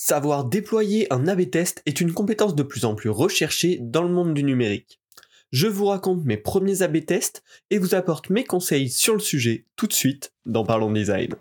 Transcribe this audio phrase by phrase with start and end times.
[0.00, 4.08] Savoir déployer un A-B test est une compétence de plus en plus recherchée dans le
[4.08, 5.00] monde du numérique.
[5.50, 9.64] Je vous raconte mes premiers A-B tests et vous apporte mes conseils sur le sujet
[9.74, 11.34] tout de suite dans Parlons Design.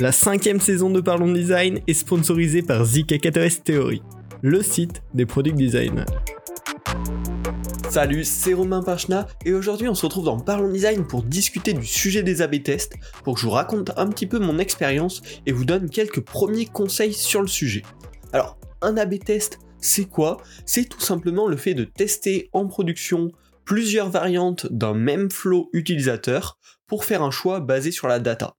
[0.00, 4.02] La cinquième saison de Parlons Design est sponsorisée par ZK4S Theory,
[4.40, 6.06] le site des product designers.
[7.92, 11.84] Salut, c'est Romain Pachna et aujourd'hui on se retrouve dans Parlons Design pour discuter du
[11.84, 15.52] sujet des AB tests, pour que je vous raconte un petit peu mon expérience et
[15.52, 17.82] vous donne quelques premiers conseils sur le sujet.
[18.32, 20.38] Alors, un AB test, c'est quoi?
[20.64, 23.30] C'est tout simplement le fait de tester en production
[23.66, 28.56] plusieurs variantes d'un même flow utilisateur pour faire un choix basé sur la data.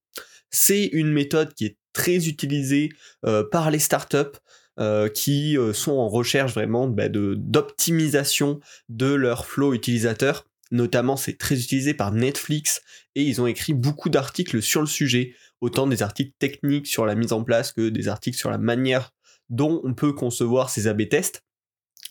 [0.52, 2.90] C'est une méthode qui est très utilisée
[3.26, 4.38] euh, par les startups
[4.80, 8.60] euh, qui euh, sont en recherche vraiment bah, d'optimisation
[8.90, 10.48] de, leur flow utilisateur.
[10.72, 12.82] Notamment, c'est très utilisé par Netflix
[13.14, 17.14] et ils ont écrit beaucoup d'articles sur le sujet, autant des articles techniques sur la
[17.14, 19.14] mise en place que des articles sur la manière
[19.50, 21.44] dont on peut concevoir ces A-B tests.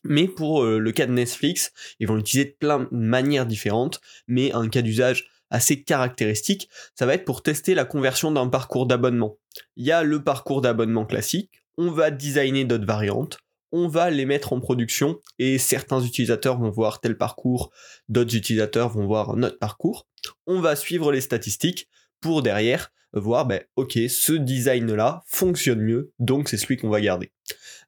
[0.05, 4.01] Mais pour euh, le cas de Netflix, ils vont l'utiliser de plein de manières différentes,
[4.29, 8.87] mais un cas d'usage assez caractéristique, ça va être pour tester la conversion d'un parcours
[8.87, 9.37] d'abonnement.
[9.77, 13.39] Il y a le parcours d'abonnement classique, on va designer d'autres variantes,
[13.73, 17.71] on va les mettre en production et certains utilisateurs vont voir tel parcours,
[18.09, 20.07] d'autres utilisateurs vont voir un autre parcours.
[20.47, 21.89] On va suivre les statistiques
[22.21, 27.31] pour derrière voir, ben, ok, ce design-là fonctionne mieux, donc c'est celui qu'on va garder.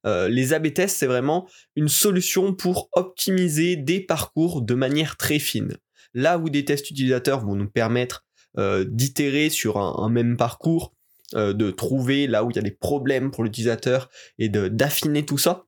[0.06, 5.38] Euh, les A-B tests, c'est vraiment une solution pour optimiser des parcours de manière très
[5.38, 5.77] fine.
[6.12, 8.24] Là où des tests utilisateurs vont nous permettre
[8.58, 10.94] euh, d'itérer sur un, même parcours
[11.34, 15.38] euh, de trouver là où il y a des problèmes pour l'utilisateur et d'affiner tout
[15.38, 15.66] ça.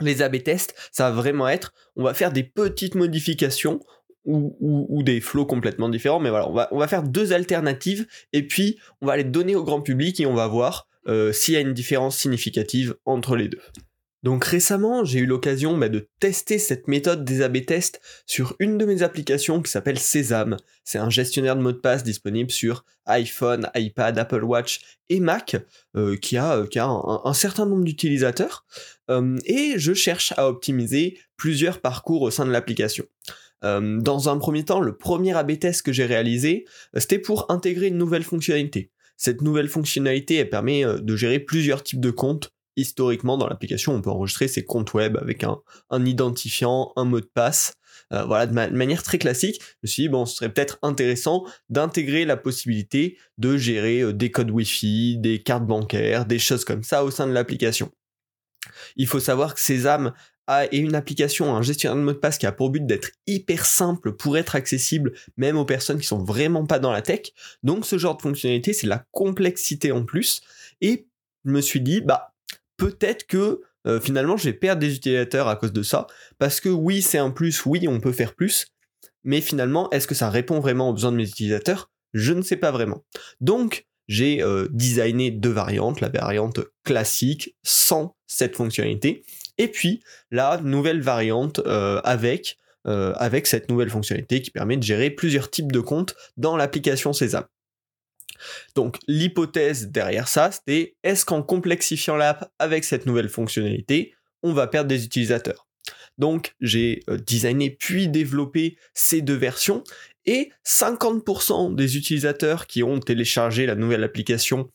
[0.00, 3.80] Les A-B tests, ça va vraiment être, on va faire des petites modifications
[4.24, 8.46] ou, des flows complètement différents, mais voilà, on va, on va faire deux alternatives et
[8.46, 11.56] puis on va les donner au grand public et on va voir euh, s'il y
[11.56, 13.60] a une différence significative entre les deux.
[14.22, 18.76] Donc récemment, j'ai eu l'occasion bah, de tester cette méthode des A-B tests sur une
[18.76, 20.58] de mes applications qui s'appelle Sésame.
[20.84, 25.56] C'est un gestionnaire de mots de passe disponible sur iPhone, iPad, Apple Watch et Mac,
[25.96, 28.66] euh, qui a, euh, un, certain nombre d'utilisateurs.
[29.10, 33.06] Euh, et je cherche à optimiser plusieurs parcours au sein de l'application.
[33.62, 36.64] dans un premier temps, le premier A-B test que j'ai réalisé,
[36.96, 38.90] c'était pour intégrer une nouvelle fonctionnalité.
[39.18, 44.02] Cette nouvelle fonctionnalité, elle permet de gérer plusieurs types de comptes historiquement dans l'application, on
[44.02, 47.74] peut enregistrer ses comptes web avec un, identifiant, un mot de passe.
[48.12, 51.44] Euh, voilà, de, manière très classique, je me suis dit, bon, ce serait peut-être intéressant
[51.68, 56.82] d'intégrer la possibilité de gérer euh, des codes Wi-Fi, des cartes bancaires, des choses comme
[56.82, 57.92] ça au sein de l'application.
[58.96, 60.12] Il faut savoir que Sésame
[60.46, 63.64] a, une application, un gestionnaire de mot de passe qui a pour but d'être hyper
[63.64, 67.32] simple pour être accessible même aux personnes qui sont vraiment pas dans la tech.
[67.62, 70.40] Donc ce genre de fonctionnalité, c'est la complexité en plus.
[70.80, 71.06] Et
[71.44, 72.34] je me suis dit, bah,
[72.80, 76.06] peut-être que euh, finalement je vais perdre des utilisateurs à cause de ça,
[76.38, 78.66] parce que oui c'est un plus, oui on peut faire plus,
[79.22, 81.90] mais finalement est-ce que ça répond vraiment aux besoins de mes utilisateurs?
[82.14, 83.04] Je ne sais pas vraiment.
[83.40, 89.24] Donc j'ai euh, designé deux variantes, la variante classique sans cette fonctionnalité,
[89.58, 92.56] et puis la nouvelle variante euh, avec,
[93.44, 97.44] cette nouvelle fonctionnalité qui permet de gérer plusieurs types de comptes dans l'application Sésame.
[98.74, 104.66] Donc l'hypothèse derrière ça, c'était est-ce qu'en complexifiant l'app avec cette nouvelle fonctionnalité, on va
[104.66, 105.66] perdre des utilisateurs?
[106.18, 109.82] Donc j'ai euh, designé puis développé ces deux versions
[110.26, 114.70] et 50% des utilisateurs qui ont téléchargé la nouvelle application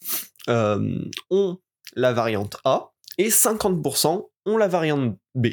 [0.50, 1.00] euh,
[1.30, 1.60] ont
[1.96, 5.48] la variante A et 50% ont la variante B.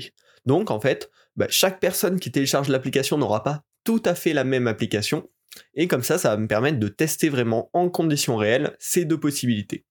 [0.47, 4.45] Donc en fait, bah, chaque personne qui télécharge l'application n'aura pas tout à fait la
[4.45, 5.29] même application
[5.75, 9.21] et comme ça, ça va me permettre de tester vraiment en conditions réelles ces deux
[9.21, 9.85] possibilités.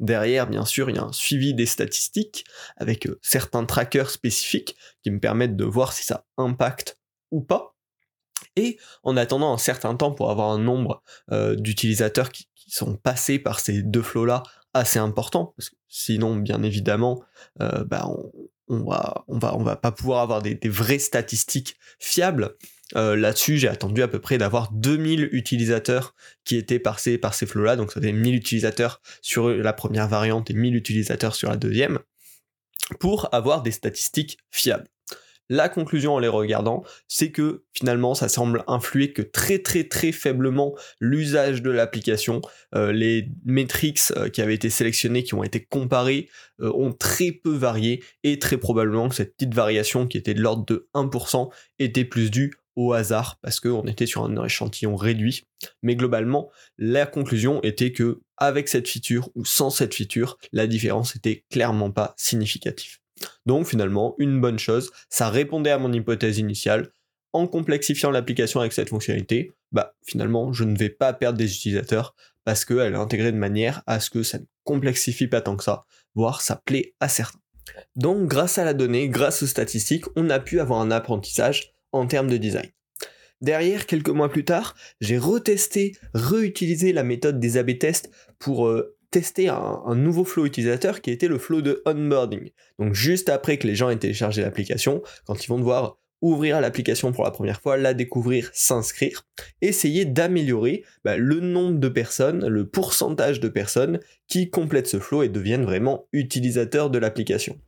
[0.00, 2.44] Derrière, bien sûr, il y a un suivi des statistiques
[2.76, 6.98] avec euh, certains trackers spécifiques qui me permettent de voir si ça impacte
[7.30, 7.74] ou pas.
[8.56, 13.38] Et en attendant un certain temps pour avoir un nombre euh, d'utilisateurs qui, sont passés
[13.38, 17.22] par ces deux flots-là assez important, parce que sinon, bien évidemment,
[17.60, 18.32] euh, bah, on,
[18.68, 22.56] on va pas pouvoir avoir des vraies statistiques fiables.
[22.96, 27.46] Euh, là-dessus, j'ai attendu à peu près d'avoir 2000 utilisateurs qui étaient passés par ces
[27.46, 31.56] flots-là, donc ça fait 1000 utilisateurs sur la première variante et 1000 utilisateurs sur la
[31.56, 31.98] deuxième,
[33.00, 34.88] pour avoir des statistiques fiables.
[35.48, 40.10] La conclusion en les regardant, c'est que finalement ça semble influer que très très très
[40.10, 42.40] faiblement l'usage de l'application.
[42.74, 46.28] Euh, les metrics euh, qui avaient été sélectionnés, qui ont été comparés,
[46.60, 50.64] ont très peu varié et très probablement que cette petite variation qui était de l'ordre
[50.64, 51.50] de 1%
[51.80, 55.44] était plus due au hasard parce qu'on était sur un échantillon réduit.
[55.82, 61.16] Mais globalement, la conclusion était que avec cette feature ou sans cette feature, la différence
[61.16, 62.98] était clairement pas significative.
[63.46, 66.90] Donc finalement, une bonne chose, ça répondait à mon hypothèse initiale.
[67.32, 72.14] En complexifiant l'application avec cette fonctionnalité, bah finalement, je ne vais pas perdre des utilisateurs
[72.44, 75.64] parce qu'elle est intégrée de manière à ce que ça ne complexifie pas tant que
[75.64, 75.84] ça,
[76.14, 77.38] voire ça plaît à certains.
[77.96, 82.06] Donc grâce à la donnée, grâce aux statistiques, on a pu avoir un apprentissage en
[82.06, 82.70] termes de design.
[83.40, 88.96] Derrière, quelques mois plus tard, j'ai retesté, réutilisé la méthode des A-B tests pour euh,
[89.10, 92.50] tester un, nouveau flow utilisateur qui était le flow de onboarding.
[92.78, 97.12] Donc juste après que les gens aient téléchargé l'application, quand ils vont devoir ouvrir l'application
[97.12, 99.26] pour la première fois, la découvrir, s'inscrire,
[99.60, 103.98] essayer d'améliorer bah, le nombre de personnes, le pourcentage de personnes
[104.28, 107.58] qui complètent ce flow et deviennent vraiment utilisateurs de l'application.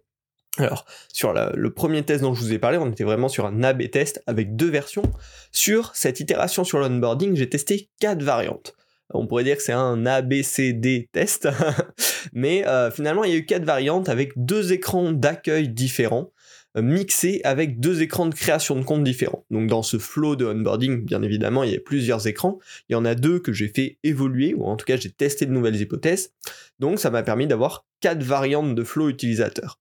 [0.59, 3.63] Alors, sur le premier test dont je vous ai parlé, on était vraiment sur un
[3.65, 5.03] A-B test avec deux versions.
[5.51, 8.75] Sur cette itération sur l'onboarding, j'ai testé quatre variantes.
[9.13, 11.49] On pourrait dire que c'est un ABCD test,
[12.33, 16.33] mais euh, finalement il y a eu quatre variantes avec deux écrans d'accueil différents
[16.77, 19.45] euh, mixés avec deux écrans de création de compte différents.
[19.51, 22.59] Donc dans ce flow de onboarding, bien évidemment, il y a plusieurs écrans.
[22.89, 25.47] Il y en a deux que j'ai fait évoluer, ou en tout cas j'ai testé
[25.47, 26.33] de nouvelles hypothèses.
[26.81, 29.79] Donc ça m'a permis d'avoir quatre variantes de flow utilisateur.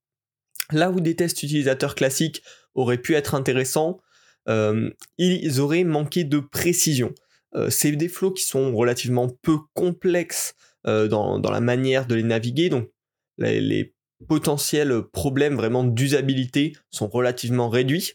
[0.72, 2.42] Là où des tests utilisateurs classiques
[2.74, 4.00] auraient pu être intéressants,
[4.48, 7.14] euh, ils auraient manqué de précision.
[7.54, 10.54] Euh, c'est des flows qui sont relativement peu complexes
[10.86, 12.90] euh, dans, la manière de les naviguer, donc
[13.38, 13.92] les,
[14.28, 18.12] potentiels problèmes vraiment d'usabilité sont relativement réduits.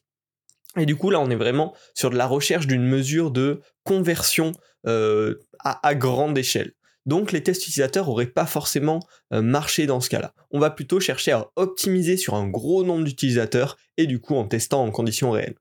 [0.75, 4.54] Et du coup, là, on est vraiment sur de la recherche d'une mesure de conversion
[4.86, 6.72] à, grande échelle.
[7.09, 9.00] Donc les tests utilisateurs n'auraient pas forcément
[9.33, 10.35] euh, marché dans ce cas-là.
[10.51, 14.45] On va plutôt chercher à optimiser sur un gros nombre d'utilisateurs et du coup en
[14.45, 15.56] testant en conditions réelles.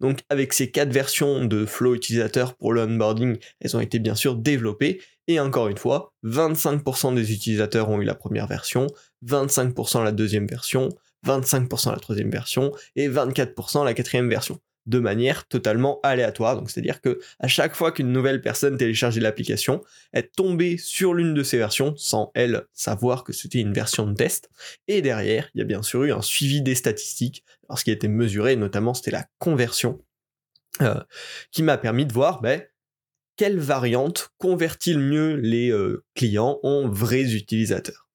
[0.00, 4.16] Donc avec ces quatre versions de flow utilisateur pour le onboarding, elles ont été bien
[4.16, 8.88] sûr développées et encore une fois, 25% des utilisateurs ont eu la première version,
[9.24, 10.88] 25% la deuxième version,
[11.24, 14.58] 25% la troisième version et 24% la quatrième version
[14.88, 16.56] de manière totalement aléatoire.
[16.56, 21.34] Donc c'est-à-dire que à chaque fois qu'une nouvelle personne téléchargeait l'application, elle tombait sur l'une
[21.34, 24.50] de ces versions sans elle savoir que c'était une version de test.
[24.88, 27.44] Et derrière, il y a bien sûr eu un suivi des statistiques.
[27.68, 30.02] Alors ce qui a été mesuré, notamment, c'était la conversion,
[30.80, 31.00] euh,
[31.52, 32.62] qui m'a permis de voir ben,
[33.36, 38.08] quelle variante convertit le mieux les euh, clients en vrais utilisateurs.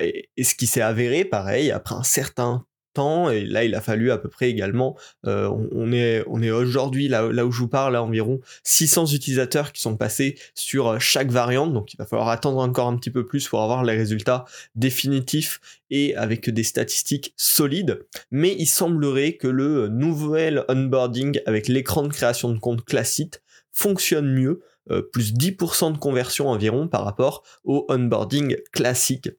[0.00, 4.10] Et, ce qui s'est avéré, pareil, après un certain temps et là il a fallu
[4.10, 4.96] à peu près également
[5.26, 9.06] euh, on, est on est aujourd'hui là, là où je vous parle à environ 600
[9.06, 11.72] utilisateurs qui sont passés sur euh, chaque variante.
[11.72, 14.44] Donc il va falloir attendre encore un petit peu plus pour avoir les résultats
[14.74, 15.60] définitifs
[15.90, 18.06] et avec des statistiques solides.
[18.30, 23.36] Mais il semblerait que le nouvel onboarding avec l'écran de création de compte classique
[23.72, 24.60] fonctionne mieux
[24.90, 29.30] euh, plus 10% de conversion environ par rapport au onboarding classique.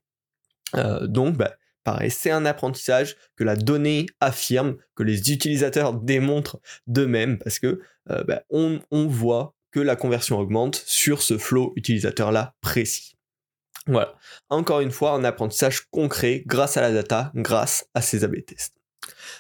[1.04, 1.52] Donc bah,
[1.84, 7.82] Pareil, c'est un apprentissage que la donnée affirme, que les utilisateurs démontrent d'eux-mêmes, parce que
[8.10, 13.16] euh, bah, on, voit que la conversion augmente sur ce flow utilisateur-là précis.
[13.88, 14.16] Voilà,
[14.50, 18.76] encore une fois, un apprentissage concret grâce à la data, grâce à ces A-B tests.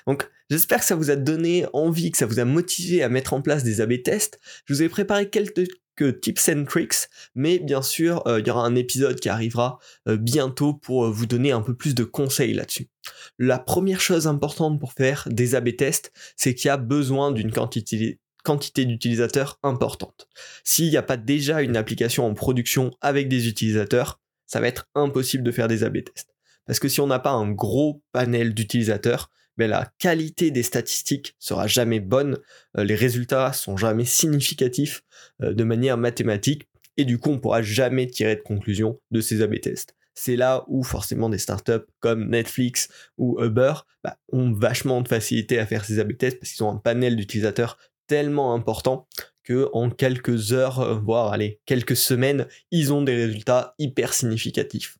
[0.07, 3.33] Donc, j'espère que ça vous a donné envie, que ça vous a motivé à mettre
[3.33, 4.39] en place des A-B tests.
[4.65, 8.65] Je vous ai préparé quelques tips and tricks, mais bien sûr, euh, il y aura
[8.65, 12.53] un épisode qui arrivera euh, bientôt pour euh, vous donner un peu plus de conseils
[12.53, 12.89] là-dessus.
[13.37, 17.51] La première chose importante pour faire des A-B tests, c'est qu'il y a besoin d'une
[17.51, 20.27] quantité quantité d'utilisateurs importante.
[20.63, 24.87] S'il n'y a pas déjà une application en production avec des utilisateurs, ça va être
[24.95, 26.33] impossible de faire des A-B tests.
[26.65, 29.29] Parce que si on n'a pas un gros panel d'utilisateurs,
[29.67, 32.37] la qualité des statistiques sera jamais bonne,
[32.77, 35.03] euh, les résultats sont jamais significatifs
[35.41, 39.41] euh, de manière mathématique, et du coup on pourra jamais tirer de conclusion de ces
[39.41, 39.95] A-B tests.
[40.13, 45.57] C'est là où forcément des startups comme Netflix ou Uber bah, ont vachement de facilité
[45.57, 47.77] à faire ces A-B tests parce qu'ils ont un panel d'utilisateurs
[48.07, 49.07] tellement important
[49.43, 54.97] que en quelques heures, euh, voire allez, quelques semaines, ils ont des résultats hyper significatifs.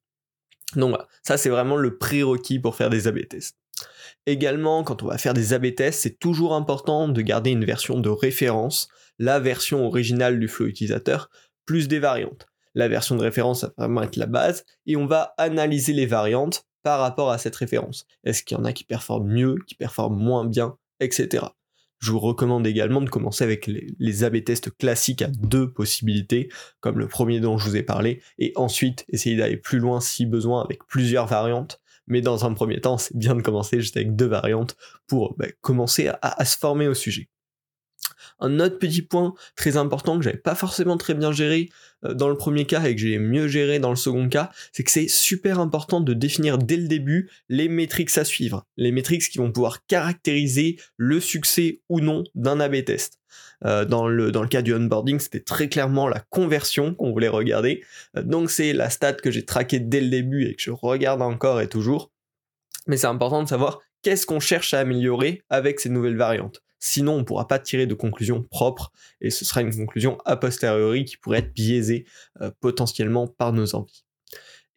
[0.76, 3.61] Donc voilà, ça c'est vraiment le prérequis pour faire des A-B tests.
[4.26, 8.00] Également, quand on va faire des AB tests, c'est toujours important de garder une version
[8.00, 8.88] de référence,
[9.20, 11.30] la version originale du flow utilisateur,
[11.66, 12.48] plus des variantes.
[12.76, 16.66] La version de référence va vraiment être la base, et on va analyser les variantes
[16.84, 18.06] par rapport à cette référence.
[18.24, 21.46] Est-ce qu'il y en a qui performent mieux, qui performent moins bien, etc.
[22.00, 26.50] Je vous recommande également de commencer avec les, les AB tests classiques à deux possibilités,
[26.80, 30.26] comme le premier dont je vous ai parlé, et ensuite essayer d'aller plus loin si
[30.26, 31.80] besoin avec plusieurs variantes
[32.12, 34.76] mais dans un premier temps, c'est bien de commencer juste avec deux variantes
[35.08, 37.30] pour bah, commencer à, se former au sujet.
[38.42, 41.70] Un autre petit point très important que j'avais pas forcément très bien géré
[42.04, 44.84] euh, dans le premier cas et que j'ai mieux géré dans le second cas, c'est
[44.84, 49.30] que c'est super important de définir dès le début les métriques à suivre, les métriques
[49.30, 53.20] qui vont pouvoir caractériser le succès ou non d'un A/B test.
[53.66, 57.84] Euh, dans, le, cas du onboarding, c'était très clairement la conversion qu'on voulait regarder.
[58.18, 61.22] Euh, donc c'est la stat que j'ai traquée dès le début et que je regarde
[61.22, 62.12] encore et toujours.
[62.88, 66.64] Mais c'est important de savoir qu'est-ce qu'on cherche à améliorer avec ces nouvelles variantes.
[66.84, 70.36] Sinon, on ne pourra pas tirer de conclusion propre et ce sera une conclusion a
[70.36, 72.06] posteriori qui pourrait être biaisée
[72.42, 74.04] euh, potentiellement par nos envies.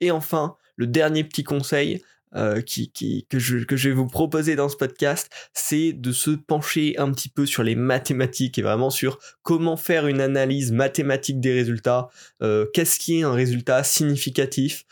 [0.00, 2.02] Et enfin, le dernier petit conseil,
[2.36, 7.30] euh, que, je, vais vous proposer dans ce podcast, c'est de se pencher un petit
[7.30, 12.10] peu sur les mathématiques et vraiment sur comment faire une analyse mathématique des résultats,
[12.42, 14.84] euh, qu'est-ce qui est un résultat significatif,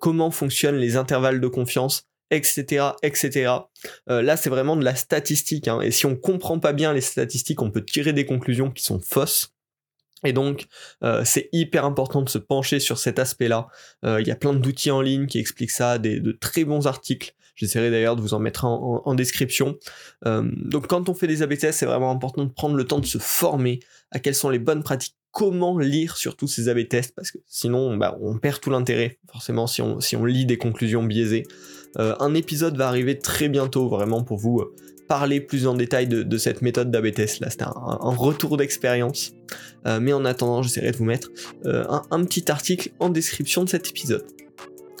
[0.00, 2.90] comment fonctionnent les intervalles de confiance, etc.
[3.02, 3.52] etc.
[4.06, 7.62] là, c'est vraiment de la statistique, hein, et si on comprend pas bien les statistiques,
[7.62, 9.52] on peut tirer des conclusions qui sont fausses.
[10.24, 10.66] Et donc,
[11.04, 13.68] euh, c'est hyper important de se pencher sur cet aspect-là.
[14.04, 16.86] Euh, il y a plein d'outils en ligne qui expliquent ça, des, de très bons
[16.86, 17.34] articles.
[17.54, 19.78] J'essaierai d'ailleurs de vous en mettre en, description.
[20.26, 23.06] Euh, donc, quand on fait des ABTS, c'est vraiment important de prendre le temps de
[23.06, 23.80] se former
[24.12, 27.96] à quelles sont les bonnes pratiques, comment lire surtout ces AB tests, parce que sinon,
[27.96, 31.44] bah, on perd tout l'intérêt, forcément, si on, si on lit des conclusions biaisées.
[31.96, 34.62] Un épisode va arriver très bientôt, vraiment, pour vous
[35.08, 37.40] parler plus en détail de, cette méthode d'AB test.
[37.40, 39.32] Là, c'était un, retour d'expérience.
[39.86, 41.30] Euh, mais en attendant, j'essaierai de vous mettre
[41.64, 44.24] euh, un, petit article en description de cet épisode.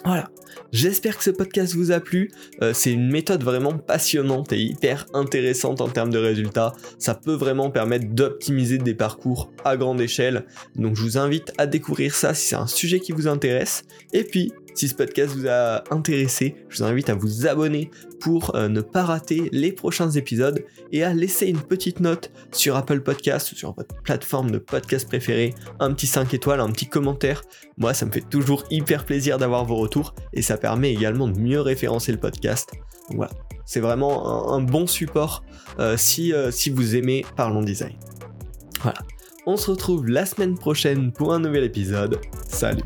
[0.04, 0.30] Voilà.
[0.72, 2.30] J'espère que ce podcast vous a plu.
[2.62, 6.72] Euh, c'est une méthode vraiment passionnante et hyper intéressante en termes de résultats.
[6.98, 10.44] Ça peut vraiment permettre d'optimiser des parcours à grande échelle.
[10.76, 13.84] Donc je vous invite à découvrir ça si c'est un sujet qui vous intéresse.
[14.12, 18.54] Et puis, si ce podcast vous a intéressé, je vous invite à vous abonner pour
[18.54, 23.00] euh, ne pas rater les prochains épisodes et à laisser une petite note sur Apple
[23.00, 27.42] Podcast sur votre plateforme de podcast préférée, un petit 5 étoiles, un petit commentaire.
[27.76, 31.40] Moi, ça me fait toujours hyper plaisir d'avoir vos retours et ça permet également de
[31.40, 32.70] mieux référencer le podcast.
[33.08, 33.32] Donc voilà,
[33.66, 35.42] c'est vraiment un, bon support
[35.80, 37.96] euh, si, euh, si vous aimez Parlons Design.
[38.82, 39.00] Voilà.
[39.44, 42.20] On se retrouve la semaine prochaine pour un nouvel épisode.
[42.48, 42.84] Salut